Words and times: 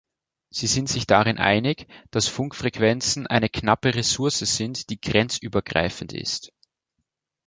Sie 0.49 0.65
sind 0.65 0.89
sich 0.89 1.05
darin 1.05 1.37
einig, 1.37 1.85
dass 2.09 2.27
Funkfrequenzen 2.27 3.27
eine 3.27 3.49
knappe 3.49 3.93
Ressource 3.93 4.39
sind, 4.39 4.89
die 4.89 4.99
grenzübergreifend 4.99 6.13
ist. 6.13 6.51